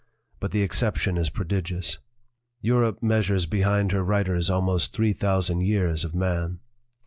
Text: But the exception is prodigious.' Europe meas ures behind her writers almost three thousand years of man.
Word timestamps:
But 0.39 0.49
the 0.49 0.63
exception 0.63 1.15
is 1.15 1.29
prodigious.' 1.29 1.99
Europe 2.59 3.03
meas 3.03 3.27
ures 3.27 3.47
behind 3.47 3.91
her 3.91 4.03
writers 4.03 4.49
almost 4.49 4.93
three 4.93 5.13
thousand 5.13 5.61
years 5.61 6.03
of 6.03 6.15
man. 6.15 6.59